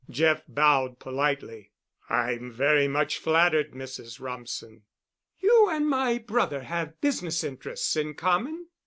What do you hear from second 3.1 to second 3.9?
flattered,